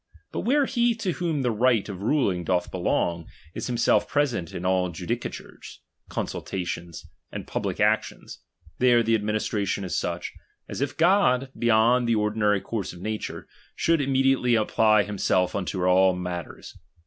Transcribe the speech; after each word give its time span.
But 0.31 0.39
where 0.39 0.65
he 0.65 0.95
to 0.95 1.11
whom 1.11 1.43
the 1.43 1.51
right 1.51 1.87
of 1.87 2.01
ruling 2.01 2.43
doth 2.43 2.71
belong, 2.71 3.27
is 3.53 3.67
himself 3.67 4.07
present 4.07 4.51
in 4.51 4.65
all 4.65 4.89
judicatures, 4.89 5.79
consultations, 6.09 7.05
and 7.31 7.45
public 7.45 7.79
actions, 7.79 8.39
there 8.79 9.03
the 9.03 9.13
administration 9.13 9.83
is 9.83 9.95
such, 9.95 10.33
as 10.67 10.81
if 10.81 10.97
God, 10.97 11.51
beyond 11.55 12.07
the 12.09 12.15
ordinary 12.15 12.61
course 12.61 12.93
of 12.93 12.99
nature, 12.99 13.47
should 13.75 14.01
im 14.01 14.11
mediately 14.13 14.55
apply 14.55 15.03
himself 15.03 15.53
unto 15.55 15.83
all 15.85 16.15
matters. 16.15 16.75